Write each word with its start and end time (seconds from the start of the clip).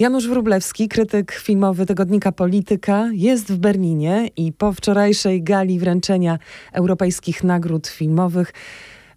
Janusz 0.00 0.28
Wróblewski, 0.28 0.88
krytyk 0.88 1.32
filmowy 1.32 1.86
tygodnika 1.86 2.32
Polityka, 2.32 3.08
jest 3.12 3.52
w 3.52 3.58
Berlinie 3.58 4.28
i 4.36 4.52
po 4.52 4.72
wczorajszej 4.72 5.42
gali 5.42 5.78
wręczenia 5.78 6.38
europejskich 6.72 7.44
nagród 7.44 7.86
filmowych 7.88 8.52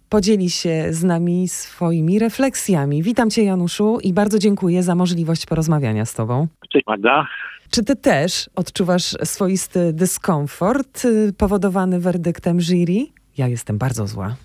podzieli 0.08 0.50
się 0.50 0.86
z 0.90 1.04
nami 1.04 1.48
swoimi 1.48 2.18
refleksjami. 2.18 3.02
Witam 3.02 3.30
Cię, 3.30 3.44
Januszu, 3.44 3.98
i 4.02 4.12
bardzo 4.12 4.38
dziękuję 4.38 4.82
za 4.82 4.94
możliwość 4.94 5.46
porozmawiania 5.46 6.04
z 6.04 6.14
Tobą. 6.14 6.46
Cześć, 6.68 6.86
Magda. 6.86 7.26
Czy 7.70 7.84
Ty 7.84 7.96
też 7.96 8.50
odczuwasz 8.54 9.16
swoisty 9.24 9.92
dyskomfort 9.92 11.04
y, 11.04 11.32
powodowany 11.38 12.00
werdyktem 12.00 12.60
jury? 12.60 13.06
Ja 13.38 13.48
jestem 13.48 13.78
bardzo 13.78 14.06
zła. 14.06 14.36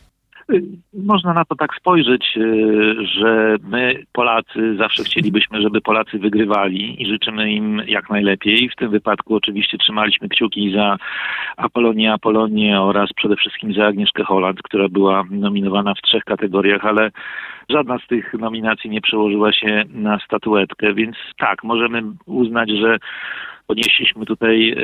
Można 0.93 1.33
na 1.33 1.45
to 1.45 1.55
tak 1.55 1.75
spojrzeć, 1.75 2.37
y, 2.37 2.95
że 3.05 3.55
my, 3.63 4.03
Polacy, 4.11 4.75
zawsze 4.77 5.03
chcielibyśmy, 5.03 5.61
żeby 5.61 5.81
Polacy 5.81 6.19
wygrywali 6.19 7.01
i 7.01 7.05
życzymy 7.05 7.51
im 7.51 7.81
jak 7.87 8.09
najlepiej. 8.09 8.69
W 8.69 8.75
tym 8.75 8.89
wypadku 8.89 9.35
oczywiście 9.35 9.77
trzymaliśmy 9.77 10.29
kciuki 10.29 10.73
za 10.75 10.97
Apolonię 11.57 12.13
Apolonię 12.13 12.81
oraz 12.81 13.13
przede 13.13 13.35
wszystkim 13.35 13.73
za 13.73 13.85
Agnieszkę 13.85 14.23
Holland, 14.23 14.61
która 14.61 14.89
była 14.89 15.23
nominowana 15.31 15.93
w 15.93 16.01
trzech 16.01 16.23
kategoriach, 16.23 16.85
ale 16.85 17.11
żadna 17.69 17.99
z 17.99 18.07
tych 18.07 18.33
nominacji 18.33 18.89
nie 18.89 19.01
przełożyła 19.01 19.53
się 19.53 19.83
na 19.93 20.19
statuetkę, 20.19 20.93
więc 20.93 21.15
tak, 21.37 21.63
możemy 21.63 22.03
uznać, 22.25 22.69
że 22.69 22.97
ponieśliśmy 23.69 24.25
tutaj 24.25 24.71
e, 24.71 24.75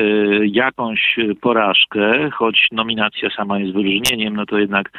jakąś 0.45 1.15
porażkę, 1.41 2.29
choć 2.31 2.67
nominacja 2.71 3.29
sama 3.29 3.59
jest 3.59 3.73
wyróżnieniem, 3.73 4.35
no 4.35 4.45
to 4.45 4.57
jednak 4.59 4.91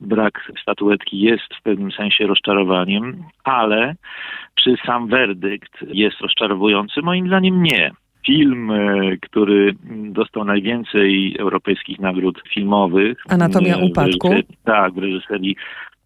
brak 0.00 0.52
statuetki 0.62 1.20
jest 1.20 1.54
w 1.60 1.62
pewnym 1.62 1.92
sensie 1.92 2.26
rozczarowaniem, 2.26 3.24
ale 3.44 3.94
czy 4.54 4.76
sam 4.86 5.08
werdykt 5.08 5.72
jest 5.88 6.20
rozczarowujący? 6.20 7.02
Moim 7.02 7.26
zdaniem 7.26 7.62
nie 7.62 7.90
film, 8.26 8.70
e, 8.70 9.16
który 9.22 9.74
dostał 9.88 10.44
najwięcej 10.44 11.36
europejskich 11.38 11.98
nagród 11.98 12.42
filmowych. 12.54 13.18
Anatomia 13.28 13.76
upadku. 13.76 14.28
W 14.28 14.64
tak, 14.64 14.94
w 14.94 14.98
reżyserii 14.98 15.56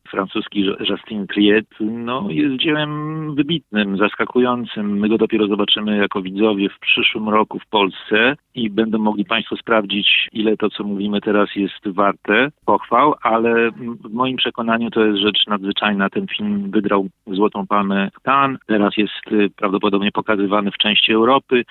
francuski 0.08 0.66
Justin 0.91 1.27
Triet, 1.27 1.66
no, 1.80 2.27
jest 2.30 2.56
dziełem 2.56 3.34
wybitnym, 3.34 3.98
zaskakującym. 3.98 4.98
My 4.98 5.08
go 5.08 5.19
dopiero 5.19 5.46
zobaczymy 5.46 5.96
jako 5.96 6.22
widzowie 6.22 6.69
w 6.69 6.78
przyszłym 6.78 7.28
roku 7.28 7.58
w 7.58 7.66
Polsce 7.66 8.36
i 8.55 8.70
będą 8.70 8.98
mogli 8.98 9.24
Państwo 9.24 9.56
sprawdzić, 9.56 10.28
ile 10.33 10.56
to, 10.56 10.70
co 10.70 10.84
mówimy 10.84 11.20
teraz 11.20 11.48
jest 11.56 11.88
warte 11.88 12.48
pochwał, 12.66 13.14
ale 13.22 13.70
w 14.05 14.12
moim 14.12 14.36
przekonaniu 14.36 14.91
to 14.91 15.05
jest 15.05 15.19
rzecz 15.19 15.46
nadzwyczajna. 15.46 16.11
Ten 16.11 16.27
film 16.27 16.70
wygrał 16.70 17.08
Złotą 17.27 17.66
Palmę 17.66 18.11
Cannes, 18.22 18.61
teraz 18.66 18.96
jest 18.96 19.33
y, 19.33 19.50
prawdopodobnie 19.56 20.12
pokazywany 20.12 20.70
w 20.70 20.78
części 20.78 21.12
Europy 21.12 21.64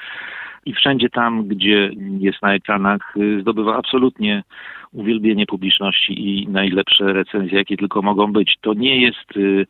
i 0.66 0.74
wszędzie 0.74 1.10
tam, 1.10 1.48
gdzie 1.48 1.92
jest 2.20 2.42
na 2.42 2.54
ekranach, 2.54 3.18
y, 3.18 3.42
zdobywa 3.42 3.78
absolutnie 3.78 4.44
uwielbienie 4.94 5.46
publiczności 5.46 6.30
i 6.30 6.48
najlepsze 6.48 7.14
recenzje, 7.14 7.58
jakie 7.58 7.78
tylko 7.78 8.02
mogą 8.02 8.34
być. 8.34 8.58
To 8.62 8.74
nie 8.74 9.02
jest 9.02 9.38
y, 9.38 9.66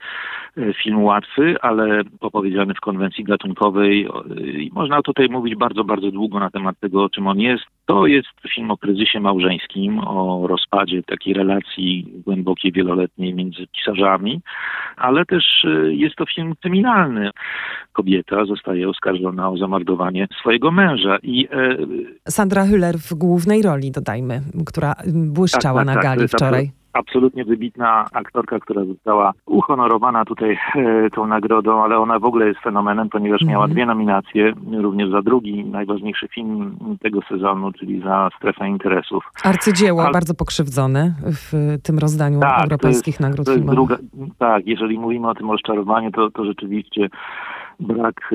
y, 0.58 0.74
film 0.84 1.04
łatwy, 1.04 1.56
ale 1.62 2.02
opowiedziany 2.20 2.74
w 2.74 2.80
konwencji 2.80 3.24
gatunkowej 3.24 4.08
i 4.38 4.72
można 4.74 5.02
tutaj 5.02 5.30
mówić 5.30 5.56
bardzo, 5.56 5.84
bardzo 5.84 6.12
długo 6.12 6.40
na 6.40 6.50
temat 6.50 6.80
tego, 6.80 7.10
czym 7.10 7.28
on 7.28 7.40
jest. 7.40 7.64
To 7.86 8.08
jest 8.08 8.28
film 8.54 8.72
o 8.72 8.78
kryzysie 8.78 9.20
małżeńskim, 9.20 10.00
o 10.00 10.48
rozpadzie 10.48 11.04
takiej 11.04 11.34
relacji 11.34 12.08
głębokiej, 12.26 12.72
wieloletniej 12.72 13.34
między 13.34 13.68
pisarzami, 13.68 14.42
ale 14.98 15.26
też 15.26 15.66
jest 15.90 16.16
to 16.16 16.26
film 16.26 16.54
kryminalny. 16.62 17.32
Kobieta 17.94 18.46
zostaje 18.46 18.90
oskarżona 18.90 19.50
o 19.50 19.58
zamordowanie 19.58 20.28
swojego 20.40 20.72
męża 20.72 21.18
i... 21.24 21.48
E, 21.52 21.78
Sandra 22.32 22.66
Hüller 22.66 22.98
w 22.98 23.14
głównej 23.14 23.62
roli, 23.62 23.92
dodajmy, 23.92 24.42
która 24.66 24.94
błyszczała 25.14 25.86
tak, 25.86 25.88
tak, 25.88 25.96
na 25.96 26.02
tak, 26.02 26.18
gali 26.18 26.28
wczoraj. 26.28 26.72
Absolutnie 26.94 27.46
wybitna 27.46 28.06
aktorka, 28.14 28.60
która 28.60 28.86
została 28.86 29.34
uhonorowana 29.46 30.26
tutaj 30.26 30.58
e, 30.76 31.10
tą 31.10 31.28
nagrodą, 31.28 31.84
ale 31.84 31.98
ona 31.98 32.20
w 32.20 32.26
ogóle 32.26 32.48
jest 32.48 32.60
fenomenem, 32.60 33.10
ponieważ 33.10 33.42
mm 33.42 33.52
miała 33.52 33.68
dwie 33.68 33.86
nominacje, 33.86 34.54
również 34.72 35.12
za 35.12 35.22
drugi 35.22 35.66
najważniejszy 35.66 36.28
film 36.28 36.78
tego 37.02 37.20
sezonu, 37.30 37.72
czyli 37.72 38.02
za 38.02 38.30
Strefę 38.38 38.70
Interesów. 38.70 39.24
Arcydzieło, 39.44 40.04
ale... 40.04 40.12
bardzo 40.12 40.34
pokrzywdzone 40.34 41.14
w 41.26 41.78
tym 41.84 42.00
rozdaniu 42.00 42.40
tak, 42.40 42.64
europejskich 42.64 43.14
jest, 43.14 43.20
nagród 43.20 43.48
filmowych. 43.50 43.76
Druga, 43.76 43.98
tak, 44.38 44.68
jeżeli 44.68 45.00
mówimy 45.00 45.30
o 45.30 45.36
tym 45.36 45.52
rozczarowaniu, 45.52 46.12
to, 46.12 46.32
to 46.32 46.46
rzeczywiście 46.46 47.10
brak 47.80 48.34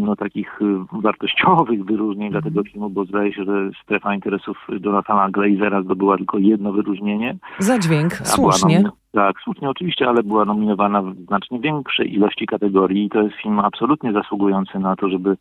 no, 0.00 0.16
takich 0.16 0.62
y, 0.62 0.64
wartościowych 1.02 1.84
wyróżnień 1.84 2.30
dla 2.30 2.42
tego 2.42 2.62
filmu, 2.62 2.90
bo 2.90 3.04
zdaje 3.04 3.32
się, 3.32 3.44
że 3.44 3.70
strefa 3.82 4.14
interesów 4.14 4.56
Jonathana 4.84 5.30
Glazera 5.30 5.82
zdobyła 5.82 6.16
tylko 6.16 6.38
jedno 6.38 6.72
wyróżnienie. 6.72 7.36
Za 7.58 7.78
dźwięk, 7.78 8.12
słusznie. 8.14 8.90
Tak, 9.12 9.36
słusznie 9.44 9.70
oczywiście, 9.70 10.08
ale 10.08 10.22
była 10.22 10.44
nominowana 10.44 11.02
w 11.02 11.14
znacznie 11.26 11.60
większej 11.60 12.14
ilości 12.14 12.46
kategorii 12.46 13.04
i 13.04 13.10
to 13.10 13.22
jest 13.22 13.36
film 13.42 13.58
absolutnie 13.58 14.12
zasługujący 14.12 14.78
na 14.78 14.96
to, 14.96 15.08
żeby 15.08 15.36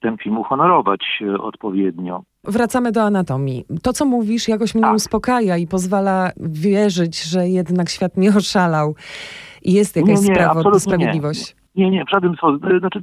ten 0.00 0.16
film 0.16 0.38
uhonorować 0.38 1.00
y, 1.22 1.38
odpowiednio. 1.38 2.22
Wracamy 2.44 2.92
do 2.92 3.02
anatomii. 3.02 3.64
To, 3.82 3.92
co 3.92 4.04
mówisz, 4.04 4.48
jakoś 4.48 4.74
mnie 4.74 4.82
tak. 4.84 4.94
uspokaja 4.94 5.56
i 5.56 5.66
pozwala 5.66 6.30
wierzyć, 6.40 7.22
że 7.22 7.48
jednak 7.48 7.88
świat 7.88 8.16
nie 8.16 8.30
oszalał 8.36 8.94
i 9.62 9.72
jest 9.72 9.96
jakaś 9.96 10.22
nie, 10.22 10.28
nie, 10.28 10.34
sprawo, 10.34 10.78
sprawiedliwość. 10.78 11.54
Nie. 11.54 11.67
Nie, 11.76 11.90
nie, 11.90 12.04
w 12.04 12.10
żadnym 12.10 12.36
sposób. 12.36 12.62
Znaczy, 12.78 13.02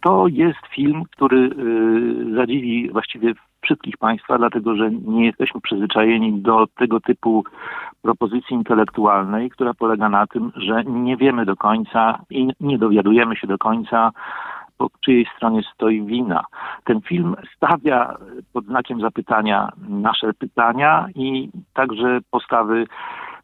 to 0.00 0.26
jest 0.26 0.66
film, 0.74 1.02
który 1.10 1.36
y, 1.36 2.34
zadziwi 2.34 2.90
właściwie 2.90 3.32
wszystkich 3.60 3.96
Państwa, 3.96 4.38
dlatego 4.38 4.76
że 4.76 4.90
nie 4.90 5.26
jesteśmy 5.26 5.60
przyzwyczajeni 5.60 6.40
do 6.40 6.66
tego 6.66 7.00
typu 7.00 7.44
propozycji 8.02 8.56
intelektualnej, 8.56 9.50
która 9.50 9.74
polega 9.74 10.08
na 10.08 10.26
tym, 10.26 10.52
że 10.56 10.84
nie 10.84 11.16
wiemy 11.16 11.44
do 11.44 11.56
końca 11.56 12.18
i 12.30 12.48
nie 12.60 12.78
dowiadujemy 12.78 13.36
się 13.36 13.46
do 13.46 13.58
końca, 13.58 14.12
po 14.78 14.90
czyjej 15.04 15.26
stronie 15.36 15.62
stoi 15.74 16.02
wina. 16.02 16.44
Ten 16.84 17.00
film 17.00 17.36
stawia 17.56 18.16
pod 18.52 18.64
znakiem 18.64 19.00
zapytania 19.00 19.72
nasze 19.88 20.34
pytania 20.34 21.08
i 21.14 21.50
także 21.74 22.18
postawy 22.30 22.86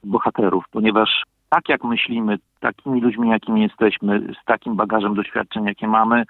bohaterów, 0.05 0.65
ponieważ 0.71 1.23
tak 1.53 1.69
jak 1.69 1.85
myślimy, 1.85 2.39
takimi 2.61 3.01
ludźmi, 3.01 3.31
jakimi 3.31 3.63
jesteśmy, 3.63 4.21
z 4.43 4.45
takim 4.45 4.77
bagażem 4.77 5.15
doświadczeń, 5.15 5.65
jakie 5.65 5.89
mamy, 5.89 6.25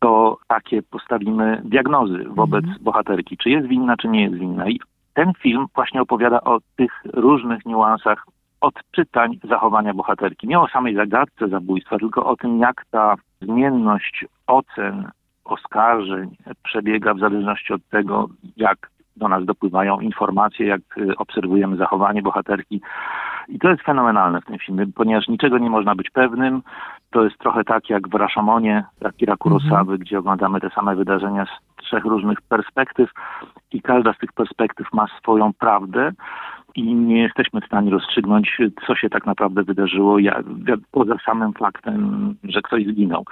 to 0.00 0.38
takie 0.48 0.82
postawimy 0.82 1.62
diagnozy 1.64 2.24
wobec 2.28 2.64
mm. 2.64 2.76
bohaterki, 2.80 3.36
czy 3.36 3.50
jest 3.50 3.68
winna, 3.68 3.96
czy 3.96 4.08
nie 4.08 4.22
jest 4.22 4.34
winna. 4.34 4.68
I 4.68 4.80
ten 5.14 5.32
film 5.38 5.66
właśnie 5.74 6.02
opowiada 6.02 6.40
o 6.40 6.58
tych 6.76 6.92
różnych 7.12 7.66
niuansach 7.66 8.26
odczytań 8.60 9.38
zachowania 9.48 9.94
bohaterki. 9.94 10.48
Nie 10.48 10.60
o 10.60 10.68
samej 10.68 10.94
zagadce 10.94 11.48
zabójstwa, 11.48 11.98
tylko 11.98 12.26
o 12.26 12.36
tym, 12.36 12.58
jak 12.58 12.84
ta 12.90 13.14
zmienność 13.42 14.24
ocen, 14.46 15.10
oskarżeń 15.44 16.36
przebiega 16.62 17.14
w 17.14 17.18
zależności 17.18 17.72
od 17.72 17.88
tego, 17.88 18.28
jak 18.56 18.90
do 19.16 19.28
nas 19.28 19.44
dopływają 19.44 20.00
informacje, 20.00 20.66
jak 20.66 20.80
y, 20.98 21.16
obserwujemy 21.16 21.76
zachowanie 21.76 22.22
bohaterki. 22.22 22.80
I 23.48 23.58
to 23.58 23.70
jest 23.70 23.82
fenomenalne 23.82 24.40
w 24.40 24.44
tym 24.44 24.58
filmie, 24.58 24.86
ponieważ 24.94 25.28
niczego 25.28 25.58
nie 25.58 25.70
można 25.70 25.94
być 25.94 26.10
pewnym. 26.10 26.62
To 27.10 27.24
jest 27.24 27.38
trochę 27.38 27.64
tak 27.64 27.90
jak 27.90 28.08
w 28.08 28.14
Raszamonie 28.14 28.84
Akira 29.04 29.36
Kurosawy, 29.36 29.80
mhm. 29.80 29.98
gdzie 29.98 30.18
oglądamy 30.18 30.60
te 30.60 30.70
same 30.70 30.96
wydarzenia 30.96 31.46
z 31.46 31.82
trzech 31.84 32.04
różnych 32.04 32.42
perspektyw 32.42 33.10
i 33.72 33.82
każda 33.82 34.12
z 34.12 34.18
tych 34.18 34.32
perspektyw 34.32 34.92
ma 34.92 35.06
swoją 35.18 35.52
prawdę 35.52 36.12
i 36.74 36.94
nie 36.94 37.22
jesteśmy 37.22 37.60
w 37.60 37.66
stanie 37.66 37.90
rozstrzygnąć, 37.90 38.58
co 38.86 38.94
się 38.94 39.08
tak 39.10 39.26
naprawdę 39.26 39.62
wydarzyło, 39.62 40.16
poza 40.90 41.14
samym 41.24 41.52
faktem, 41.52 42.34
że 42.44 42.62
ktoś 42.62 42.86
zginął. 42.86 43.24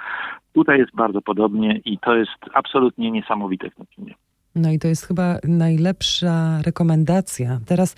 Tutaj 0.53 0.79
jest 0.79 0.95
bardzo 0.95 1.21
podobnie 1.21 1.79
i 1.85 1.97
to 1.97 2.15
jest 2.15 2.39
absolutnie 2.53 3.11
niesamowite 3.11 3.69
w 3.69 3.75
tym 3.75 3.85
filmie. 3.85 4.13
No 4.55 4.71
i 4.71 4.79
to 4.79 4.87
jest 4.87 5.05
chyba 5.05 5.39
najlepsza 5.43 6.61
rekomendacja. 6.61 7.59
Teraz 7.65 7.95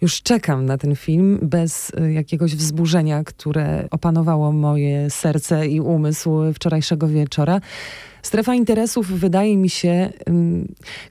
już 0.00 0.22
czekam 0.22 0.66
na 0.66 0.78
ten 0.78 0.96
film 0.96 1.38
bez 1.42 1.90
y, 1.90 2.12
jakiegoś 2.12 2.56
wzburzenia, 2.56 3.24
które 3.24 3.88
opanowało 3.90 4.52
moje 4.52 5.10
serce 5.10 5.66
i 5.66 5.80
umysł 5.80 6.52
wczorajszego 6.54 7.08
wieczora. 7.08 7.60
Strefa 8.22 8.54
interesów 8.54 9.06
wydaje 9.06 9.56
mi 9.56 9.70
się, 9.70 10.12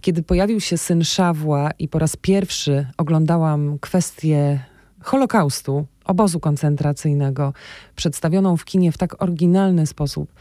kiedy 0.01 0.23
pojawił 0.23 0.59
się 0.59 0.77
syn 0.77 1.03
Szawła 1.03 1.71
i 1.79 1.87
po 1.87 1.99
raz 1.99 2.15
pierwszy 2.15 2.87
oglądałam 2.97 3.79
kwestię 3.79 4.59
Holokaustu, 5.01 5.85
obozu 6.05 6.39
koncentracyjnego, 6.39 7.53
przedstawioną 7.95 8.57
w 8.57 8.65
kinie 8.65 8.91
w 8.91 8.97
tak 8.97 9.23
oryginalny 9.23 9.87
sposób 9.87 10.31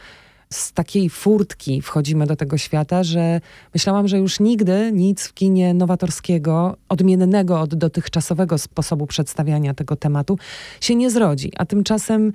z 0.49 0.73
takiej 0.73 1.09
furtki 1.09 1.81
wchodzimy 1.81 2.25
do 2.25 2.35
tego 2.35 2.57
świata, 2.57 3.03
że 3.03 3.41
myślałam, 3.73 4.07
że 4.07 4.17
już 4.17 4.39
nigdy 4.39 4.91
nic 4.93 5.27
w 5.27 5.33
kinie 5.33 5.73
nowatorskiego, 5.73 6.77
odmiennego 6.89 7.61
od 7.61 7.75
dotychczasowego 7.75 8.57
sposobu 8.57 9.07
przedstawiania 9.07 9.73
tego 9.73 9.95
tematu 9.95 10.37
się 10.81 10.95
nie 10.95 11.11
zrodzi. 11.11 11.51
A 11.57 11.65
tymczasem 11.65 12.33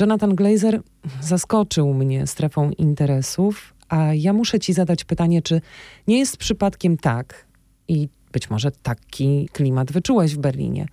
Jonathan 0.00 0.34
Glazer 0.34 0.80
zaskoczył 1.20 1.94
mnie 1.94 2.26
strefą 2.26 2.70
interesów, 2.70 3.74
a 3.88 4.14
ja 4.14 4.32
muszę 4.32 4.60
ci 4.60 4.72
zadać 4.72 5.04
pytanie, 5.04 5.42
czy 5.42 5.60
nie 6.06 6.18
jest 6.18 6.36
przypadkiem 6.36 6.96
tak, 6.96 7.46
i 7.88 8.08
być 8.32 8.50
może 8.50 8.70
taki 8.70 9.48
klimat 9.52 9.92
wyczułeś 9.92 10.34
w 10.34 10.38
Berlinie, 10.38 10.86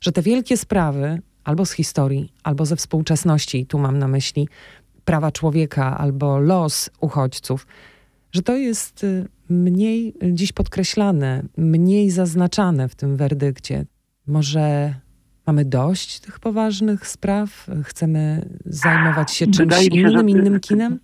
że 0.00 0.12
te 0.12 0.22
wielkie 0.22 0.56
sprawy 0.56 1.22
albo 1.44 1.66
z 1.66 1.72
historii, 1.72 2.32
albo 2.42 2.66
ze 2.66 2.76
współczesności, 2.76 3.66
tu 3.66 3.78
mam 3.78 3.98
na 3.98 4.08
myśli 4.08 4.48
prawa 5.10 5.32
człowieka 5.32 5.98
albo 5.98 6.38
los 6.38 6.90
uchodźców, 7.00 7.66
że 8.32 8.42
to 8.42 8.56
jest 8.56 9.04
y, 9.04 9.28
mniej 9.48 10.14
dziś 10.32 10.52
podkreślane, 10.52 11.42
mniej 11.56 12.10
zaznaczane 12.10 12.88
w 12.88 12.94
tym 12.94 13.16
werdykcie. 13.16 13.86
Może 14.26 14.94
mamy 15.46 15.64
dość 15.64 16.20
tych 16.20 16.40
poważnych 16.40 17.06
spraw? 17.06 17.66
Chcemy 17.84 18.48
zajmować 18.64 19.32
się 19.32 19.46
czymś 19.46 19.74
się, 19.74 19.84
innym, 19.84 20.28
innym 20.28 20.60
kinem? 20.60 20.98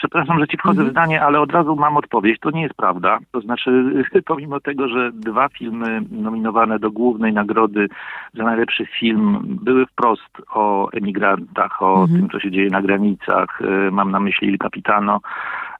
Przepraszam, 0.00 0.40
że 0.40 0.48
ci 0.48 0.56
wchodzę 0.56 0.80
mhm. 0.80 0.88
w 0.88 0.90
zdanie, 0.90 1.22
ale 1.22 1.40
od 1.40 1.52
razu 1.52 1.76
mam 1.76 1.96
odpowiedź. 1.96 2.40
To 2.40 2.50
nie 2.50 2.62
jest 2.62 2.74
prawda. 2.74 3.18
To 3.32 3.40
znaczy, 3.40 3.84
pomimo 4.26 4.60
tego, 4.60 4.88
że 4.88 5.10
dwa 5.12 5.48
filmy 5.48 6.02
nominowane 6.10 6.78
do 6.78 6.90
głównej 6.90 7.32
nagrody 7.32 7.88
za 8.34 8.44
najlepszy 8.44 8.86
film 8.86 9.38
były 9.62 9.86
wprost 9.86 10.42
o 10.54 10.90
emigrantach, 10.92 11.82
o 11.82 12.00
mhm. 12.00 12.20
tym, 12.20 12.30
co 12.30 12.40
się 12.40 12.50
dzieje 12.50 12.70
na 12.70 12.82
granicach, 12.82 13.60
y, 13.60 13.90
mam 13.90 14.10
na 14.10 14.20
myśli 14.20 14.48
Il 14.48 14.58
Capitano, 14.58 15.20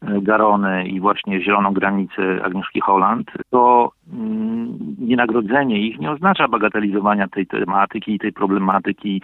Garony 0.03 0.89
i 0.89 1.01
właśnie 1.01 1.43
Zieloną 1.43 1.73
Granicę 1.73 2.45
Agnieszki 2.45 2.81
Holland, 2.81 3.31
to 3.51 3.93
mm, 4.13 4.79
nienagrodzenie 4.99 5.81
ich 5.81 5.99
nie 5.99 6.11
oznacza 6.11 6.49
bagatelizowania 6.49 7.29
tej 7.29 7.47
tematyki 7.47 8.15
i 8.15 8.19
tej 8.19 8.33
problematyki 8.33 9.23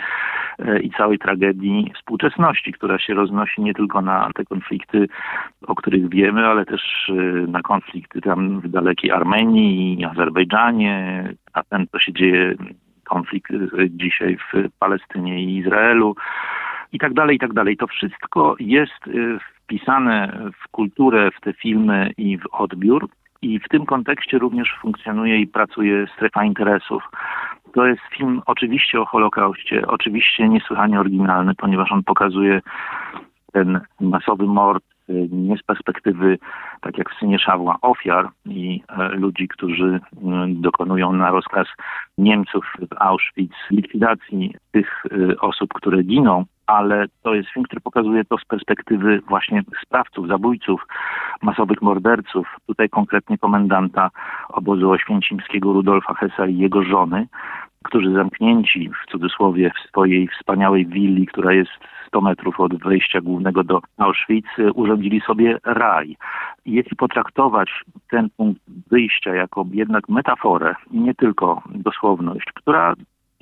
e, 0.59 0.81
i 0.81 0.91
całej 0.91 1.19
tragedii 1.19 1.93
współczesności, 1.95 2.73
która 2.73 2.99
się 2.99 3.15
roznosi 3.15 3.63
nie 3.63 3.75
tylko 3.75 4.03
na 4.03 4.31
te 4.35 4.45
konflikty, 4.45 5.09
o 5.67 5.75
których 5.75 6.09
wiemy, 6.09 6.47
ale 6.47 6.65
też 6.65 6.83
e, 7.09 7.13
na 7.47 7.63
konflikty 7.63 8.21
tam 8.21 8.61
w 8.61 8.69
dalekiej 8.69 9.11
Armenii 9.11 10.01
i 10.01 10.05
Azerbejdżanie, 10.05 11.25
a 11.53 11.63
ten, 11.63 11.87
co 11.93 11.99
się 11.99 12.13
dzieje, 12.13 12.55
konflikt 13.05 13.51
e, 13.51 13.57
dzisiaj 13.91 14.37
w 14.37 14.69
Palestynie 14.79 15.43
i 15.43 15.57
Izraelu 15.57 16.17
i 16.93 16.99
tak 16.99 17.15
dalej, 17.15 17.37
i 17.37 17.39
tak 17.39 17.53
dalej. 17.53 17.77
To 17.77 17.87
wszystko 17.87 18.57
jest 18.59 19.09
wpisane 19.67 20.39
w 20.65 20.69
kulturę, 20.69 21.31
w 21.31 21.41
te 21.41 21.53
filmy 21.53 22.11
i 22.17 22.39
w 22.39 22.47
odbiór. 22.53 23.09
I 23.43 23.59
w 23.59 23.69
tym 23.69 23.87
kontekście 23.87 24.39
również 24.39 24.77
funkcjonuje 24.81 25.41
i 25.41 25.47
pracuje 25.47 26.07
strefa 26.15 26.45
interesów. 26.45 27.03
To 27.73 27.87
jest 27.87 28.01
film 28.17 28.43
oczywiście 28.47 29.01
o 29.01 29.05
Holokauście, 29.05 29.87
oczywiście 29.87 30.49
niesłychanie 30.49 31.01
oryginalny, 31.01 31.55
ponieważ 31.55 31.93
on 31.93 32.03
pokazuje 32.03 32.61
ten 33.53 33.81
masowy 34.01 34.47
mord 34.47 34.85
nie 35.31 35.57
z 35.57 35.63
perspektywy, 35.63 36.39
tak 36.81 36.99
jak 36.99 37.11
w 37.11 37.19
synie 37.19 37.39
Szawła, 37.39 37.79
ofiar 37.83 38.29
i 38.47 38.83
e, 38.89 39.09
ludzi, 39.09 39.49
którzy 39.49 40.01
dokonują 40.49 41.13
na 41.13 41.31
rozkaz 41.31 41.67
Niemców 42.19 42.73
w 42.91 43.03
Auschwitz 43.03 43.57
likwidacji 43.71 44.55
tych 44.73 45.03
y, 45.13 45.41
osób, 45.41 45.75
które 45.75 46.03
giną, 46.03 46.45
ale 46.67 47.07
to 47.23 47.35
jest 47.35 47.49
film, 47.51 47.65
który 47.65 47.81
pokazuje 47.81 48.25
to 48.25 48.39
z 48.39 48.45
perspektywy 48.45 49.21
właśnie 49.29 49.63
sprawców, 49.83 50.29
zabójców, 50.29 50.87
masowych 51.43 51.83
morderców, 51.83 52.57
tutaj 52.67 52.89
konkretnie 52.89 53.39
komendanta 53.39 54.11
obozu 54.49 54.91
oświęcimskiego 54.91 55.73
Rudolfa 55.73 56.15
Hessa 56.15 56.47
i 56.47 56.59
jego 56.59 56.83
żony, 56.83 57.27
którzy 57.83 58.13
zamknięci 58.13 58.91
w 58.91 59.11
cudzysłowie 59.11 59.71
w 59.71 59.89
swojej 59.89 60.29
wspaniałej 60.29 60.87
willi, 60.87 61.27
która 61.27 61.53
jest 61.53 61.71
100 62.07 62.21
metrów 62.21 62.61
od 62.61 62.83
wejścia 62.83 63.21
głównego 63.21 63.65
do 63.65 63.81
Auschwitz, 63.99 64.49
urządzili 64.75 65.21
sobie 65.21 65.59
raj. 65.65 66.17
Jeśli 66.67 66.97
potraktować 66.97 67.71
ten 68.11 68.29
punkt 68.37 68.63
wyjścia 68.91 69.35
jako 69.35 69.65
jednak 69.73 70.09
metaforę, 70.09 70.75
nie 70.91 71.15
tylko 71.15 71.63
dosłowność, 71.71 72.47
która 72.55 72.95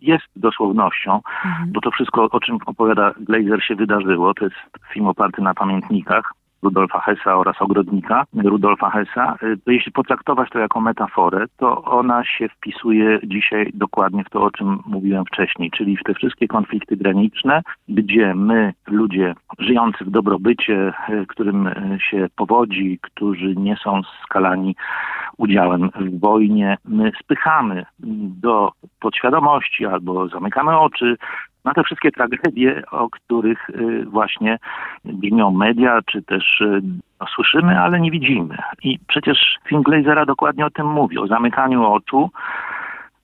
jest 0.04 0.24
dosłownością, 0.36 1.14
mhm. 1.14 1.72
bo 1.72 1.80
to 1.80 1.90
wszystko, 1.90 2.28
o 2.30 2.40
czym 2.40 2.58
opowiada 2.66 3.12
Glazer, 3.20 3.64
się 3.64 3.74
wydarzyło. 3.74 4.34
To 4.34 4.44
jest 4.44 4.56
film 4.92 5.06
oparty 5.06 5.42
na 5.42 5.54
pamiętnikach. 5.54 6.32
Rudolfa 6.64 7.00
Hessa 7.00 7.36
oraz 7.36 7.62
ogrodnika 7.62 8.24
Rudolfa 8.34 8.90
Hessa, 8.90 9.36
to 9.64 9.70
jeśli 9.70 9.92
potraktować 9.92 10.50
to 10.50 10.58
jako 10.58 10.80
metaforę, 10.80 11.44
to 11.56 11.82
ona 11.82 12.24
się 12.24 12.48
wpisuje 12.48 13.18
dzisiaj 13.24 13.70
dokładnie 13.74 14.24
w 14.24 14.30
to, 14.30 14.42
o 14.42 14.50
czym 14.50 14.78
mówiłem 14.86 15.24
wcześniej, 15.24 15.70
czyli 15.70 15.96
w 15.96 16.02
te 16.02 16.14
wszystkie 16.14 16.48
konflikty 16.48 16.96
graniczne, 16.96 17.62
gdzie 17.88 18.34
my, 18.34 18.72
ludzie 18.88 19.34
żyjący 19.58 20.04
w 20.04 20.10
dobrobycie, 20.10 20.92
którym 21.28 21.70
się 22.10 22.26
powodzi, 22.36 22.98
którzy 23.02 23.56
nie 23.56 23.76
są 23.76 24.00
skalani 24.24 24.76
udziałem 25.36 25.90
w 25.90 26.20
wojnie, 26.20 26.76
my 26.84 27.12
spychamy 27.20 27.86
do 28.42 28.72
podświadomości 29.00 29.86
albo 29.86 30.28
zamykamy 30.28 30.78
oczy 30.78 31.16
na 31.64 31.74
te 31.74 31.82
wszystkie 31.82 32.10
tragedie, 32.10 32.82
o 32.90 33.10
których 33.10 33.70
y, 33.70 34.04
właśnie 34.04 34.58
brzmią 35.04 35.50
media, 35.50 36.00
czy 36.06 36.22
też 36.22 36.62
no, 37.20 37.26
słyszymy, 37.34 37.80
ale 37.80 38.00
nie 38.00 38.10
widzimy. 38.10 38.56
I 38.82 38.98
przecież 39.06 39.58
film 39.68 39.82
Glazera 39.82 40.26
dokładnie 40.26 40.66
o 40.66 40.70
tym 40.70 40.86
mówi, 40.86 41.18
o 41.18 41.26
zamykaniu 41.26 41.84
oczu 41.84 42.30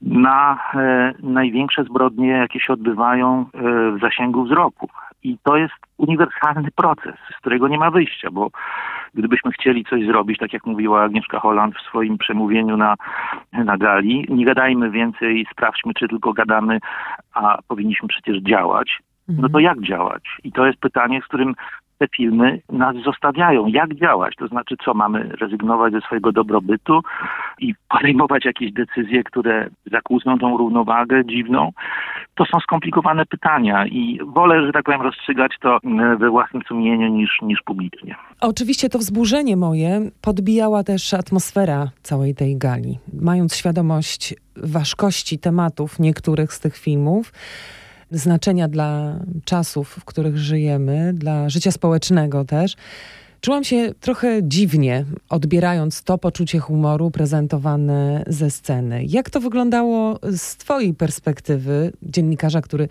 na 0.02 0.58
e, 0.74 1.12
największe 1.22 1.84
zbrodnie, 1.84 2.28
jakie 2.28 2.60
się 2.60 2.72
odbywają 2.72 3.40
e, 3.40 3.60
w 3.90 4.00
zasięgu 4.00 4.44
wzroku. 4.44 4.88
I 5.22 5.38
to 5.42 5.56
jest 5.56 5.74
uniwersalny 5.96 6.68
proces, 6.76 7.14
z 7.36 7.40
którego 7.40 7.68
nie 7.68 7.78
ma 7.78 7.90
wyjścia, 7.90 8.30
bo 8.30 8.50
gdybyśmy 9.14 9.52
chcieli 9.52 9.84
coś 9.84 10.06
zrobić, 10.06 10.38
tak 10.38 10.52
jak 10.52 10.66
mówiła 10.66 11.02
Agnieszka 11.02 11.40
Holland 11.40 11.74
w 11.76 11.88
swoim 11.88 12.18
przemówieniu 12.18 12.76
na, 12.76 12.94
na 13.52 13.78
gali, 13.78 14.26
nie 14.28 14.44
gadajmy 14.44 14.90
więcej, 14.90 15.46
sprawdźmy, 15.52 15.94
czy 15.94 16.08
tylko 16.08 16.32
gadamy, 16.32 16.78
a 17.34 17.58
powinniśmy 17.68 18.08
przecież 18.08 18.38
działać. 18.38 18.98
No 19.28 19.48
to 19.48 19.58
mhm. 19.58 19.64
jak 19.64 19.80
działać? 19.80 20.22
I 20.44 20.52
to 20.52 20.66
jest 20.66 20.80
pytanie, 20.80 21.20
z 21.24 21.24
którym 21.24 21.54
te 22.00 22.06
filmy 22.16 22.60
nas 22.68 22.96
zostawiają. 23.04 23.66
Jak 23.66 23.94
działać? 23.94 24.34
To 24.38 24.46
znaczy, 24.46 24.74
co 24.84 24.94
mamy 24.94 25.28
rezygnować 25.40 25.92
ze 25.92 26.00
swojego 26.00 26.32
dobrobytu 26.32 27.00
i 27.58 27.74
podejmować 27.88 28.44
jakieś 28.44 28.72
decyzje, 28.72 29.24
które 29.24 29.68
zakłócą 29.92 30.38
tą 30.38 30.56
równowagę 30.56 31.24
dziwną? 31.24 31.72
To 32.34 32.44
są 32.44 32.60
skomplikowane 32.60 33.26
pytania 33.26 33.86
i 33.86 34.18
wolę, 34.26 34.66
że 34.66 34.72
tak 34.72 34.84
powiem, 34.84 35.02
rozstrzygać 35.02 35.52
to 35.60 35.78
we 36.18 36.30
własnym 36.30 36.62
sumieniu 36.68 37.08
niż, 37.08 37.38
niż 37.42 37.62
publicznie. 37.64 38.14
Oczywiście 38.40 38.88
to 38.88 38.98
wzburzenie 38.98 39.56
moje 39.56 40.10
podbijała 40.22 40.84
też 40.84 41.14
atmosfera 41.14 41.86
całej 42.02 42.34
tej 42.34 42.56
gali. 42.58 42.98
Mając 43.22 43.56
świadomość 43.56 44.34
ważkości 44.56 45.38
tematów 45.38 45.98
niektórych 45.98 46.52
z 46.52 46.60
tych 46.60 46.76
filmów, 46.76 47.32
znaczenia 48.10 48.68
dla 48.68 49.14
czasów, 49.44 49.88
w 49.88 50.04
których 50.04 50.38
żyjemy, 50.38 51.12
dla 51.14 51.48
życia 51.48 51.70
społecznego 51.70 52.44
też. 52.44 52.76
Czułam 53.40 53.64
się 53.64 53.94
trochę 54.00 54.40
dziwnie, 54.42 55.04
odbierając 55.30 56.04
to 56.04 56.18
poczucie 56.18 56.58
humoru 56.58 57.10
prezentowane 57.10 58.24
ze 58.26 58.50
sceny. 58.50 59.04
Jak 59.06 59.30
to 59.30 59.40
wyglądało 59.40 60.18
z 60.22 60.56
Twojej 60.56 60.94
perspektywy, 60.94 61.92
dziennikarza, 62.02 62.60
który 62.60 62.88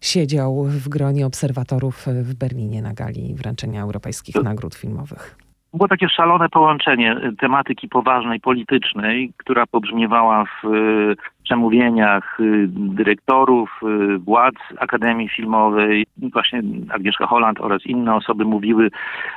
siedział 0.00 0.64
w 0.64 0.88
gronie 0.88 1.26
obserwatorów 1.26 2.06
w 2.06 2.34
Berlinie 2.34 2.82
na 2.82 2.94
gali 2.94 3.34
wręczenia 3.34 3.82
europejskich 3.82 4.34
nagród 4.34 4.74
filmowych? 4.74 5.36
Było 5.74 5.88
takie 5.88 6.08
szalone 6.08 6.48
połączenie 6.48 7.16
tematyki 7.38 7.88
poważnej, 7.88 8.40
politycznej, 8.40 9.32
która 9.36 9.66
pobrzmiewała 9.66 10.44
w 10.44 10.68
przemówieniach 11.50 12.40
y, 12.40 12.66
dyrektorów, 12.68 13.80
y, 13.82 14.18
władz 14.18 14.56
Akademii 14.78 15.28
Filmowej, 15.28 16.06
właśnie 16.32 16.62
Agnieszka 16.90 17.26
Holland 17.26 17.60
oraz 17.60 17.86
inne 17.86 18.14
osoby 18.14 18.44
mówiły, 18.44 18.90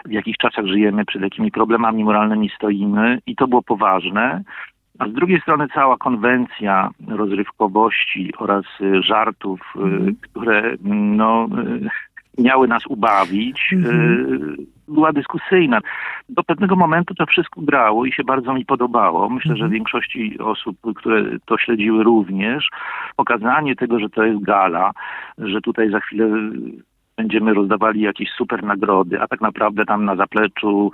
w 0.06 0.12
jakich 0.12 0.38
czasach 0.38 0.66
żyjemy, 0.66 1.06
przed 1.06 1.22
jakimi 1.22 1.52
problemami 1.52 2.04
moralnymi 2.04 2.50
stoimy 2.50 3.20
i 3.28 3.36
to 3.36 3.48
było 3.48 3.62
poważne. 3.62 4.44
A 5.00 5.08
z 5.08 5.14
drugiej 5.14 5.42
strony 5.42 5.68
cała 5.74 5.98
konwencja 5.98 6.90
rozrywkowości 7.08 8.34
oraz 8.38 8.66
y, 8.82 9.04
żartów, 9.04 9.60
mm. 9.76 10.16
które 10.22 10.76
no, 10.84 11.48
miały 12.38 12.68
nas 12.68 12.88
ubawić, 12.88 13.74
mm-hmm. 13.74 14.56
była 14.88 15.14
dyskusyjna. 15.14 15.80
Do 16.30 16.44
pewnego 16.44 16.76
momentu 16.76 17.16
to 17.16 17.26
wszystko 17.26 17.62
grało 17.62 18.06
i 18.06 18.12
się 18.12 18.24
bardzo 18.24 18.54
mi 18.54 18.66
podobało. 18.66 19.30
Myślę, 19.30 19.54
mm-hmm. 19.54 19.58
że 19.58 19.64
mhm. 19.64 19.72
większości 19.72 20.40
osób, 20.40 20.78
które 20.96 21.24
to 21.46 21.58
śledziły 21.58 22.04
również, 22.04 22.70
pokazanie 23.16 23.76
tego, 23.76 24.00
że 24.00 24.10
to 24.10 24.24
jest 24.24 24.44
gala, 24.44 24.92
że 25.38 25.62
tutaj 25.62 25.92
za 25.92 26.00
chwilę 26.00 26.30
będziemy 27.18 27.54
rozdawali 27.54 28.02
jakieś 28.02 28.30
super 28.30 28.64
nagrody, 28.64 29.22
a 29.22 29.28
tak 29.28 29.42
naprawdę 29.42 29.86
tam 29.86 30.06
na 30.06 30.16
zapleczu 30.16 30.92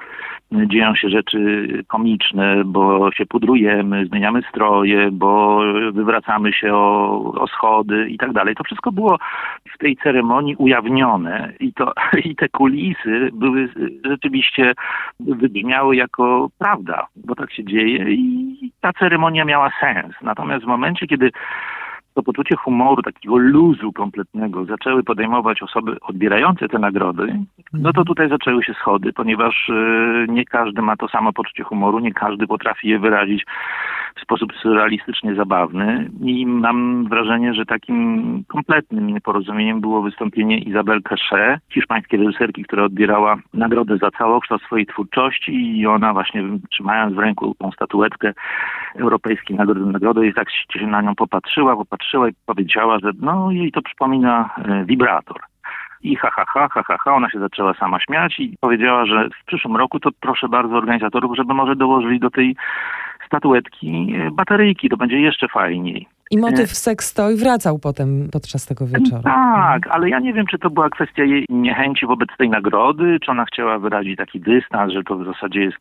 dzieją 0.51 0.95
się 0.95 1.09
rzeczy 1.09 1.67
komiczne, 1.87 2.63
bo 2.65 3.11
się 3.11 3.25
pudrujemy, 3.25 4.05
zmieniamy 4.05 4.41
stroje, 4.49 5.11
bo 5.11 5.61
wywracamy 5.93 6.53
się 6.53 6.73
o, 6.73 7.33
o 7.39 7.47
schody 7.47 8.09
i 8.09 8.17
tak 8.17 8.33
dalej. 8.33 8.55
To 8.55 8.63
wszystko 8.63 8.91
było 8.91 9.17
w 9.75 9.77
tej 9.77 9.97
ceremonii 9.97 10.55
ujawnione 10.55 11.53
i, 11.59 11.73
to, 11.73 11.93
i 12.29 12.35
te 12.35 12.49
kulisy 12.49 13.29
były 13.33 13.69
rzeczywiście 14.05 14.73
wybrzmiały 15.19 15.95
jako 15.95 16.49
prawda, 16.57 17.07
bo 17.15 17.35
tak 17.35 17.53
się 17.53 17.63
dzieje 17.63 18.11
i 18.13 18.71
ta 18.81 18.93
ceremonia 18.93 19.45
miała 19.45 19.71
sens. 19.79 20.15
Natomiast 20.21 20.63
w 20.63 20.67
momencie, 20.67 21.07
kiedy 21.07 21.31
to 22.19 22.23
poczucie 22.23 22.55
humoru, 22.55 23.01
takiego 23.01 23.37
luzu 23.37 23.93
kompletnego 23.93 24.65
zaczęły 24.65 25.03
podejmować 25.03 25.61
osoby 25.61 25.97
odbierające 26.01 26.67
te 26.67 26.79
nagrody, 26.79 27.39
no 27.73 27.93
to 27.93 28.03
tutaj 28.03 28.29
zaczęły 28.29 28.63
się 28.63 28.73
schody, 28.73 29.13
ponieważ 29.13 29.69
y, 29.69 30.25
nie 30.29 30.45
każdy 30.45 30.81
ma 30.81 30.95
to 30.97 31.07
samo 31.07 31.33
poczucie 31.33 31.63
humoru, 31.63 31.99
nie 31.99 32.13
każdy 32.13 32.47
potrafi 32.47 32.89
je 32.89 32.99
wyrazić 32.99 33.45
w 34.15 34.21
sposób 34.21 34.53
surrealistycznie 34.61 35.35
zabawny 35.35 36.09
i 36.21 36.45
mam 36.45 37.07
wrażenie, 37.09 37.53
że 37.53 37.65
takim 37.65 38.43
kompletnym 38.47 39.07
nieporozumieniem 39.07 39.81
było 39.81 40.01
wystąpienie 40.01 40.57
Izabel 40.57 41.01
Cachet, 41.03 41.59
hiszpańskiej 41.69 42.19
reżyserki, 42.19 42.63
która 42.63 42.83
odbierała 42.83 43.37
nagrodę 43.53 43.97
za 43.97 44.11
całokształt 44.11 44.61
swojej 44.61 44.85
twórczości 44.85 45.79
i 45.79 45.87
ona 45.87 46.13
właśnie 46.13 46.43
trzymając 46.69 47.15
w 47.15 47.19
ręku 47.19 47.55
tą 47.59 47.71
statuetkę 47.71 48.33
europejskiej 48.95 49.57
nagrody 49.57 49.85
nagrody 49.85 50.27
i 50.27 50.33
tak 50.33 50.51
się 50.51 50.87
na 50.87 51.01
nią 51.01 51.15
popatrzyła, 51.15 51.75
popatrzyła 51.75 52.08
i 52.13 52.33
powiedziała, 52.45 52.99
że 52.99 53.11
no 53.19 53.51
jej 53.51 53.71
to 53.71 53.81
przypomina 53.81 54.49
e, 54.57 54.85
wibrator. 54.85 55.41
I 56.01 56.15
ha, 56.15 56.29
ha, 56.31 56.45
ha, 56.47 56.67
ha, 56.71 56.83
ha, 56.83 56.97
ha, 56.97 57.13
ona 57.13 57.29
się 57.29 57.39
zaczęła 57.39 57.73
sama 57.73 57.99
śmiać 57.99 58.39
i 58.39 58.57
powiedziała, 58.59 59.05
że 59.05 59.29
w 59.41 59.45
przyszłym 59.45 59.75
roku 59.75 59.99
to 59.99 60.09
proszę 60.19 60.49
bardzo 60.49 60.75
organizatorów, 60.75 61.37
żeby 61.37 61.53
może 61.53 61.75
dołożyli 61.75 62.19
do 62.19 62.29
tej 62.29 62.55
statuetki 63.25 64.15
e, 64.15 64.31
bateryjki, 64.31 64.89
to 64.89 64.97
będzie 64.97 65.19
jeszcze 65.19 65.47
fajniej. 65.47 66.07
I 66.31 66.37
motyw 66.37 66.69
sextoy 66.69 67.35
wracał 67.35 67.79
potem 67.79 68.29
podczas 68.31 68.65
tego 68.65 68.85
wieczoru. 68.87 69.23
Tak, 69.23 69.87
ale 69.87 70.09
ja 70.09 70.19
nie 70.19 70.33
wiem, 70.33 70.45
czy 70.45 70.59
to 70.59 70.69
była 70.69 70.89
kwestia 70.89 71.23
jej 71.23 71.45
niechęci 71.49 72.05
wobec 72.05 72.29
tej 72.37 72.49
nagrody, 72.49 73.17
czy 73.25 73.31
ona 73.31 73.45
chciała 73.45 73.79
wyrazić 73.79 74.17
taki 74.17 74.39
dystans, 74.39 74.93
że 74.93 75.03
to 75.03 75.15
w 75.15 75.25
zasadzie 75.25 75.59
jest 75.59 75.77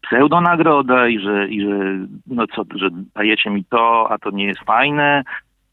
pseudonagroda 0.00 1.08
i 1.08 1.18
że, 1.18 1.48
i 1.48 1.60
że 1.60 1.98
no 2.26 2.46
co, 2.46 2.62
że 2.74 2.88
dajecie 3.14 3.50
mi 3.50 3.64
to, 3.64 4.06
a 4.10 4.18
to 4.18 4.30
nie 4.30 4.44
jest 4.44 4.60
fajne. 4.60 5.24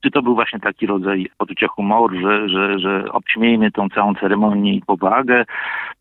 Czy 0.03 0.12
to 0.12 0.22
był 0.22 0.36
właśnie 0.36 0.60
taki 0.60 0.88
rodzaj 0.88 1.27
poczucia 1.38 1.67
humoru, 1.67 2.22
że, 2.22 2.50
że, 2.50 2.79
że 2.79 3.12
obśmiejmy 3.12 3.72
tą 3.72 3.89
całą 3.89 4.15
ceremonię 4.15 4.74
i 4.74 4.81
powagę, 4.81 5.45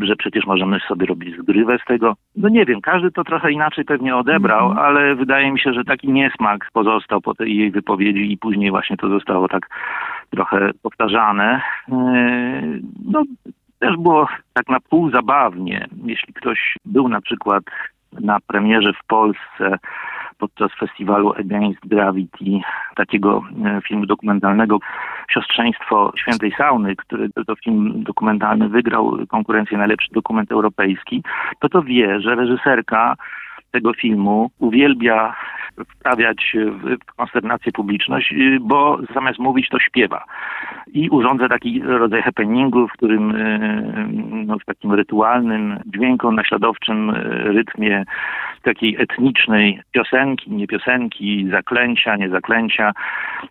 że 0.01 0.17
przecież 0.17 0.47
możemy 0.47 0.81
sobie 0.81 1.07
robić 1.07 1.37
zgrywę 1.39 1.79
z 1.79 1.85
tego? 1.85 2.15
No 2.37 2.49
nie 2.49 2.65
wiem, 2.65 2.81
każdy 2.81 3.11
to 3.11 3.25
trochę 3.25 3.53
inaczej 3.53 3.85
pewnie 3.85 4.17
odebrał, 4.17 4.67
mm 4.67 4.79
-hmm. 4.79 4.81
ale 4.81 5.15
wydaje 5.15 5.53
mi 5.53 5.61
się, 5.61 5.73
że 5.73 5.85
taki 5.85 6.13
niesmak 6.13 6.69
pozostał 6.73 7.21
po 7.21 7.35
tej 7.35 7.57
jej 7.57 7.71
wypowiedzi 7.71 8.33
i 8.33 8.39
później 8.39 8.71
właśnie 8.71 8.97
to 8.97 9.09
zostało 9.09 9.49
tak 9.49 9.67
trochę 10.31 10.71
powtarzane. 10.83 11.61
Yy, 11.89 11.95
no 13.05 13.23
też 13.79 13.97
było 13.97 14.29
tak 14.53 14.69
na 14.69 14.81
pół 14.81 15.11
zabawnie, 15.11 15.87
jeśli 16.05 16.35
ktoś 16.35 16.77
był 16.85 17.09
na 17.09 17.21
przykład 17.21 17.65
na 18.21 18.39
premierze 18.47 18.93
w 18.93 19.07
Polsce 19.07 19.79
podczas 20.43 20.71
festiwalu 20.79 21.33
Against 21.33 21.87
Gravity, 21.87 22.61
takiego 22.95 23.43
e, 23.65 23.81
filmu 23.89 24.07
dokumentalnego 24.07 24.79
Siostrzeństwo 25.31 26.13
Świętej 26.17 26.53
Sauny, 26.59 26.97
który 26.97 27.29
to 27.47 27.57
film 27.65 28.03
dokumentalny 28.03 28.69
wygrał 28.69 29.19
konkurencję 29.29 29.79
najlepszy 29.79 30.09
dokument 30.13 30.53
europejski, 30.53 31.23
to 31.61 31.69
to 31.69 31.83
wie, 31.83 32.21
że 32.21 32.35
reżyserka 32.35 33.17
tego 33.73 33.93
filmu 33.95 34.51
uwielbia 34.59 35.35
wprawiać 35.89 36.57
w 37.03 37.15
konsternację 37.17 37.73
publiczność, 37.73 38.33
y, 38.33 38.59
bo 38.61 38.99
zamiast 39.15 39.39
mówić 39.39 39.69
to 39.69 39.79
śpiewa. 39.79 40.25
I 40.93 41.11
urządza 41.11 41.49
taki 41.49 41.83
rodzaj 41.83 42.23
happeningu, 42.23 42.89
w 42.89 42.93
którym 42.93 43.31
y, 43.37 44.09
no, 44.47 44.59
w 44.59 44.65
takim 44.65 44.93
rytualnym, 44.93 45.79
dźwiękonaśladowczym 45.87 47.11
y, 47.11 47.15
rytmie 47.43 48.05
takiej 48.63 49.03
etnicznej 49.03 49.81
piosenki, 49.93 50.51
nie 50.51 50.67
piosenki, 50.67 51.49
zaklęcia, 51.51 52.17
nie 52.17 52.29
zaklęcia, 52.29 52.93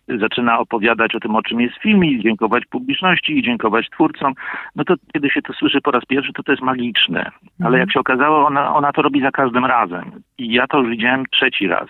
zaczyna 0.08 0.58
opowiadać 0.58 1.14
o 1.14 1.20
tym, 1.20 1.36
o 1.36 1.42
czym 1.42 1.60
jest 1.60 1.76
film 1.76 2.04
i 2.04 2.22
dziękować 2.22 2.64
publiczności 2.66 3.38
i 3.38 3.42
dziękować 3.42 3.90
twórcom. 3.90 4.34
No 4.76 4.84
to 4.84 4.94
kiedy 5.12 5.30
się 5.30 5.42
to 5.42 5.52
słyszy 5.52 5.80
po 5.80 5.90
raz 5.90 6.04
pierwszy, 6.04 6.32
to 6.32 6.42
to 6.42 6.52
jest 6.52 6.64
magiczne. 6.64 7.30
Ale 7.60 7.68
mhm. 7.68 7.80
jak 7.80 7.92
się 7.92 8.00
okazało, 8.00 8.46
ona, 8.46 8.74
ona 8.74 8.92
to 8.92 9.02
robi 9.02 9.20
za 9.20 9.30
każdym 9.30 9.64
razem. 9.64 10.11
Ja 10.38 10.66
to 10.66 10.78
już 10.78 10.90
widziałem 10.90 11.24
trzeci 11.26 11.68
raz 11.68 11.88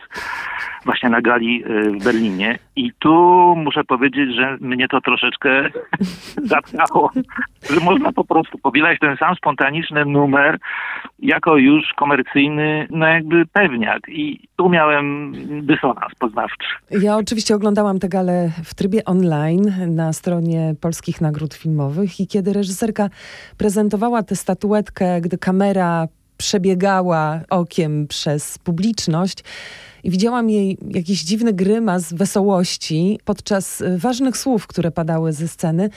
właśnie 0.85 1.09
na 1.09 1.21
gali 1.21 1.65
y, 1.65 1.91
w 1.91 2.05
Berlinie. 2.05 2.59
I 2.77 2.93
tu 2.99 3.13
muszę 3.57 3.85
powiedzieć, 3.85 4.35
że 4.37 4.57
mnie 4.61 4.89
to 4.89 5.01
troszeczkę 5.01 5.71
zatkało, 6.55 7.11
że 7.71 7.81
można 7.81 8.13
po 8.13 8.25
prostu 8.25 8.59
powielać 8.59 8.99
ten 8.99 9.17
sam 9.17 9.35
spontaniczny 9.35 10.05
numer 10.05 10.59
jako 11.19 11.57
już 11.57 11.93
komercyjny, 11.97 12.87
no 12.91 13.07
jakby 13.07 13.47
pewniak. 13.47 14.01
I 14.09 14.49
tu 14.57 14.69
miałem 14.69 15.33
dysonans 15.67 16.15
poznawczy. 16.19 16.67
Ja 16.91 17.17
oczywiście 17.17 17.55
oglądałam 17.55 17.99
tę 17.99 18.09
galę 18.09 18.51
w 18.65 18.75
trybie 18.75 19.05
online 19.05 19.73
na 19.95 20.13
stronie 20.13 20.75
Polskich 20.81 21.21
Nagród 21.21 21.55
Filmowych 21.55 22.21
i 22.21 22.27
kiedy 22.27 22.53
reżyserka 22.53 23.09
prezentowała 23.59 24.23
tę 24.23 24.37
statuetkę, 24.37 25.21
gdy 25.21 25.39
kamera 25.39 26.07
przebiegała 26.43 27.41
okiem 27.51 28.07
przez 28.09 28.59
publiczność, 28.59 29.45
i 30.05 30.11
widziałam 30.11 30.51
jej 30.51 30.79
jakiś 30.91 31.23
dziwny 31.23 31.53
grymas 31.53 32.13
wesołości 32.13 33.19
podczas 33.25 33.81
y, 33.81 33.99
ważnych 33.99 34.37
słów, 34.37 34.67
które 34.67 34.91
padały 34.91 35.33
ze 35.33 35.49
sceny 35.49 35.91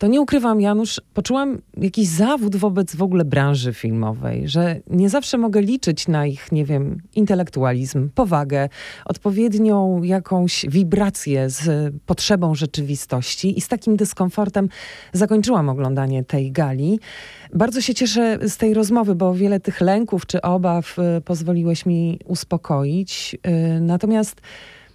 to 0.00 0.06
nie 0.06 0.20
ukrywam, 0.20 0.60
Janusz, 0.60 1.00
poczułam 1.14 1.58
jakiś 1.76 2.08
zawód 2.08 2.56
wobec 2.56 2.96
w 2.96 3.02
ogóle 3.02 3.24
branży 3.24 3.74
filmowej, 3.74 4.48
że 4.48 4.80
nie 4.90 5.10
zawsze 5.10 5.38
mogę 5.38 5.62
liczyć 5.62 6.08
na 6.08 6.26
ich, 6.26 6.52
nie 6.52 6.64
wiem, 6.64 7.02
intelektualizm, 7.14 8.08
powagę, 8.14 8.68
odpowiednią 9.04 10.02
jakąś 10.02 10.66
wibrację 10.68 11.50
z 11.50 11.94
potrzebą 12.06 12.54
rzeczywistości 12.54 13.58
i 13.58 13.60
z 13.60 13.68
takim 13.68 13.96
dyskomfortem 13.96 14.68
zakończyłam 15.12 15.68
oglądanie 15.68 16.24
tej 16.24 16.52
gali. 16.52 17.00
Bardzo 17.54 17.80
się 17.80 17.94
cieszę 17.94 18.38
z 18.48 18.56
tej 18.56 18.74
rozmowy, 18.74 19.14
bo 19.14 19.34
wiele 19.34 19.60
tych 19.60 19.80
lęków 19.80 20.26
czy 20.26 20.42
obaw 20.42 20.96
y, 20.98 21.20
pozwoliłeś 21.20 21.86
mi 21.86 22.18
uspokoić. 22.24 23.36
Y, 23.46 23.80
natomiast 23.80 24.40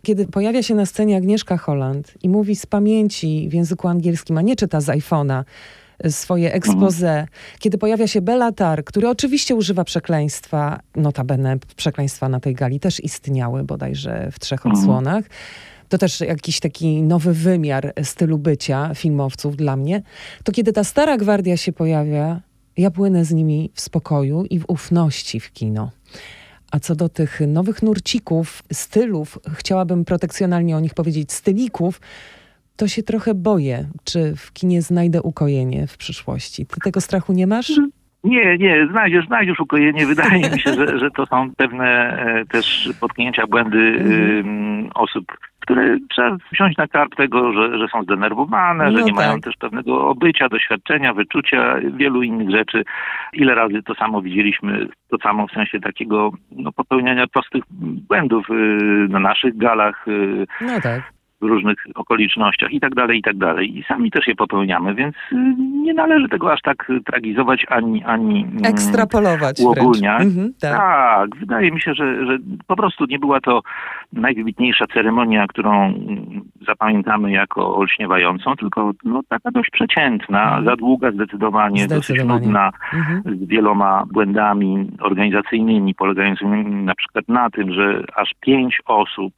kiedy 0.05 0.27
pojawia 0.27 0.63
się 0.63 0.75
na 0.75 0.85
scenie 0.85 1.17
Agnieszka 1.17 1.57
Holland 1.57 2.13
i 2.23 2.29
mówi 2.29 2.55
z 2.55 2.65
pamięci 2.65 3.49
w 3.49 3.53
języku 3.53 3.87
angielskim, 3.87 4.37
a 4.37 4.41
nie 4.41 4.55
czyta 4.55 4.81
z 4.81 4.85
iPhone'a 4.85 5.43
e, 5.99 6.11
swoje 6.11 6.53
expose, 6.53 7.09
mhm. 7.09 7.27
kiedy 7.59 7.77
pojawia 7.77 8.07
się 8.07 8.21
Bellatar, 8.21 8.83
który 8.83 9.09
oczywiście 9.09 9.55
używa 9.55 9.83
przekleństwa, 9.83 10.79
notabene 10.95 11.57
przekleństwa 11.75 12.29
na 12.29 12.39
tej 12.39 12.53
gali 12.53 12.79
też 12.79 13.03
istniały 13.03 13.63
bodajże 13.63 14.29
w 14.31 14.39
trzech 14.39 14.65
mhm. 14.65 14.75
odsłonach. 14.75 15.25
To 15.89 15.97
też 15.97 16.19
jakiś 16.19 16.59
taki 16.59 17.01
nowy 17.01 17.33
wymiar 17.33 17.93
stylu 18.03 18.37
bycia 18.37 18.91
filmowców 18.95 19.55
dla 19.55 19.75
mnie. 19.75 20.01
To 20.43 20.51
kiedy 20.51 20.73
ta 20.73 20.83
stara 20.83 21.17
gwardia 21.17 21.57
się 21.57 21.73
pojawia, 21.73 22.41
ja 22.77 22.91
płynę 22.91 23.25
z 23.25 23.31
nimi 23.31 23.71
w 23.73 23.81
spokoju 23.81 24.45
i 24.49 24.59
w 24.59 24.65
ufności 24.67 25.39
w 25.39 25.51
kino. 25.53 25.91
A 26.71 26.79
co 26.79 26.95
do 26.95 27.09
tych 27.09 27.41
nowych 27.47 27.83
nurcików, 27.83 28.63
stylów, 28.71 29.39
chciałabym 29.53 30.05
protekcjonalnie 30.05 30.77
o 30.77 30.79
nich 30.79 30.93
powiedzieć, 30.93 31.31
stylików, 31.31 32.01
to 32.75 32.87
się 32.87 33.03
trochę 33.03 33.33
boję, 33.33 33.87
czy 34.03 34.35
w 34.35 34.53
kinie 34.53 34.81
znajdę 34.81 35.21
ukojenie 35.21 35.87
w 35.87 35.97
przyszłości. 35.97 36.65
Ty 36.65 36.79
tego 36.83 37.01
strachu 37.01 37.33
nie 37.33 37.47
masz? 37.47 37.71
Nie, 38.23 38.57
nie, 38.57 38.87
znajdziesz, 38.91 39.27
znajdziesz 39.27 39.59
ukojenie. 39.59 40.05
Wydaje 40.05 40.49
mi 40.49 40.59
się, 40.59 40.73
że, 40.73 40.99
że 40.99 41.11
to 41.11 41.25
są 41.25 41.51
pewne 41.57 41.85
e, 41.85 42.45
też 42.45 42.89
potknięcia, 42.99 43.47
błędy 43.47 43.77
mhm. 43.77 44.89
osób, 44.95 45.25
które 45.65 45.97
trzeba 46.09 46.37
wziąć 46.51 46.77
na 46.77 46.87
karp 46.87 47.15
tego, 47.15 47.53
że, 47.53 47.77
że 47.77 47.87
są 47.87 48.03
zdenerwowane, 48.03 48.91
no 48.91 48.97
że 48.97 49.03
nie 49.03 49.13
tak. 49.13 49.25
mają 49.25 49.41
też 49.41 49.55
pewnego 49.59 50.07
obycia, 50.07 50.49
doświadczenia, 50.49 51.13
wyczucia, 51.13 51.75
wielu 51.93 52.23
innych 52.23 52.51
rzeczy. 52.51 52.83
Ile 53.33 53.55
razy 53.55 53.83
to 53.83 53.95
samo 53.95 54.21
widzieliśmy, 54.21 54.87
to 55.09 55.17
samo 55.17 55.47
w 55.47 55.51
sensie 55.51 55.79
takiego 55.79 56.31
no, 56.51 56.71
popełniania 56.71 57.27
prostych 57.27 57.63
błędów 58.09 58.49
y, 58.49 58.53
na 59.09 59.19
naszych 59.19 59.57
galach. 59.57 60.07
Y, 60.07 60.47
no 60.61 60.81
tak 60.81 61.15
w 61.41 61.45
różnych 61.45 61.77
okolicznościach 61.95 62.71
i 62.71 62.79
tak 62.79 62.95
dalej, 62.95 63.19
i 63.19 63.21
tak 63.21 63.37
dalej. 63.37 63.77
I 63.79 63.83
sami 63.83 64.11
też 64.11 64.27
je 64.27 64.35
popełniamy, 64.35 64.95
więc 64.95 65.15
y, 65.15 65.35
nie 65.85 65.93
należy 65.93 66.29
tego 66.29 66.53
aż 66.53 66.61
tak 66.61 66.91
tragizować 67.05 67.65
ani, 67.69 68.03
ani 68.03 68.43
mm, 68.43 68.65
ekstrapolować. 68.65 69.59
Uogólniać. 69.59 70.21
Mhm, 70.21 70.53
tak. 70.61 70.77
tak. 70.77 71.35
wydaje 71.35 71.71
mi 71.71 71.81
się, 71.81 71.93
że, 71.93 72.25
że 72.25 72.37
po 72.67 72.75
prostu 72.75 73.05
nie 73.05 73.19
była 73.19 73.41
to 73.41 73.61
najwybitniejsza 74.13 74.85
ceremonia, 74.93 75.47
którą 75.47 75.93
zapamiętamy 76.67 77.31
jako 77.31 77.75
olśniewającą, 77.75 78.55
tylko 78.55 78.91
no, 79.03 79.21
taka 79.29 79.51
dość 79.51 79.69
przeciętna, 79.69 80.43
mhm. 80.43 80.65
za 80.65 80.75
długa 80.75 81.11
zdecydowanie, 81.11 81.83
zdecydowanie. 81.83 82.29
dosyć 82.29 82.45
nudna, 82.45 82.71
mhm. 82.93 83.23
z 83.37 83.47
wieloma 83.47 84.03
błędami 84.11 84.91
organizacyjnymi, 85.01 85.95
polegającymi 85.95 86.65
na 86.65 86.95
przykład 86.95 87.27
na 87.27 87.49
tym, 87.49 87.73
że 87.73 88.03
aż 88.15 88.31
pięć 88.41 88.81
osób 88.85 89.33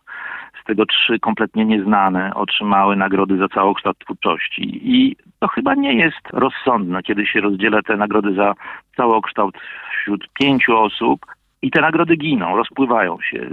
tego 0.68 0.86
trzy 0.86 1.20
kompletnie 1.20 1.66
nieznane 1.66 2.34
otrzymały 2.36 2.96
nagrody 2.96 3.38
za 3.38 3.48
całokształt 3.48 3.98
twórczości. 4.00 4.82
I 4.84 5.16
to 5.40 5.48
chyba 5.48 5.76
nie 5.76 5.94
jest 5.94 6.28
rozsądne, 6.34 7.04
kiedy 7.04 7.26
się 7.26 7.42
rozdziela 7.42 7.82
te 7.82 7.98
nagrody 7.98 8.34
za 8.34 8.54
całokształt 8.96 9.58
wśród 9.92 10.28
pięciu 10.34 10.78
osób 10.78 11.26
i 11.62 11.72
te 11.72 11.82
nagrody 11.82 12.16
giną, 12.16 12.56
rozpływają 12.56 13.18
się. 13.22 13.50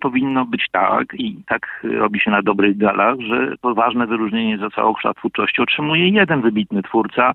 Powinno 0.00 0.44
być 0.44 0.66
tak 0.72 1.14
i 1.14 1.36
tak 1.46 1.84
robi 1.98 2.20
się 2.20 2.30
na 2.30 2.42
dobrych 2.42 2.78
galach, 2.78 3.20
że 3.20 3.56
to 3.62 3.74
ważne 3.74 4.06
wyróżnienie 4.06 4.58
za 4.58 4.70
całokształt 4.70 5.16
twórczości 5.16 5.62
otrzymuje 5.62 6.08
jeden 6.08 6.40
wybitny 6.40 6.82
twórca 6.82 7.32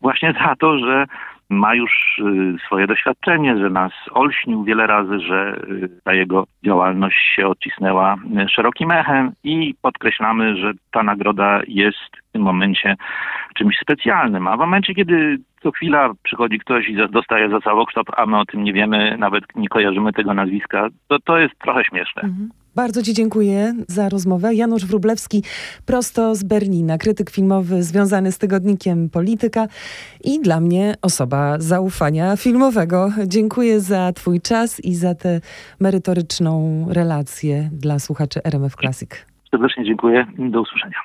właśnie 0.00 0.32
za 0.32 0.56
to, 0.56 0.78
że 0.78 1.06
ma 1.54 1.74
już 1.74 2.18
y, 2.18 2.56
swoje 2.66 2.86
doświadczenie, 2.86 3.58
że 3.58 3.70
nas 3.70 3.92
olśnił 4.10 4.64
wiele 4.64 4.86
razy, 4.86 5.20
że 5.20 5.56
y, 5.68 5.88
ta 6.04 6.14
jego 6.14 6.44
działalność 6.64 7.16
się 7.36 7.46
odcisnęła 7.48 8.14
y, 8.14 8.48
szerokim 8.48 8.90
echem 8.90 9.32
i 9.44 9.74
podkreślamy, 9.82 10.56
że 10.56 10.72
ta 10.92 11.02
nagroda 11.02 11.60
jest 11.68 12.16
w 12.28 12.32
tym 12.32 12.42
momencie 12.42 12.96
czymś 13.54 13.78
specjalnym. 13.78 14.48
A 14.48 14.56
w 14.56 14.60
momencie, 14.60 14.94
kiedy 14.94 15.38
co 15.62 15.70
chwila 15.70 16.10
przychodzi 16.22 16.58
ktoś 16.58 16.88
i 16.88 16.96
dostaje 17.10 17.48
za 17.48 17.60
całokształt, 17.60 18.06
a 18.16 18.26
my 18.26 18.38
o 18.38 18.44
tym 18.44 18.64
nie 18.64 18.72
wiemy, 18.72 19.16
nawet 19.18 19.44
nie 19.54 19.68
kojarzymy 19.68 20.12
tego 20.12 20.34
nazwiska, 20.34 20.88
to 21.08 21.18
to 21.18 21.38
jest 21.38 21.58
trochę 21.58 21.84
śmieszne. 21.84 22.22
Mhm. 22.22 22.50
Bardzo 22.74 23.02
Ci 23.02 23.14
dziękuję 23.14 23.74
za 23.88 24.08
rozmowę. 24.08 24.54
Janusz 24.54 24.86
Wrublewski, 24.86 25.42
prosto 25.86 26.34
z 26.34 26.44
Berlina, 26.44 26.98
krytyk 26.98 27.30
filmowy 27.30 27.82
związany 27.82 28.32
z 28.32 28.38
tygodnikiem 28.38 29.10
Polityka 29.10 29.66
i 30.24 30.40
dla 30.40 30.60
mnie 30.60 30.94
osoba 31.02 31.56
zaufania 31.58 32.36
filmowego. 32.36 33.08
Dziękuję 33.26 33.80
za 33.80 34.12
Twój 34.12 34.40
czas 34.40 34.80
i 34.80 34.94
za 34.94 35.14
tę 35.14 35.40
merytoryczną 35.80 36.86
relację 36.90 37.70
dla 37.72 37.98
słuchaczy 37.98 38.40
RMF 38.44 38.76
Classic. 38.76 39.10
Serdecznie 39.50 39.84
dziękuję. 39.84 40.26
Do 40.38 40.60
usłyszenia. 40.60 41.04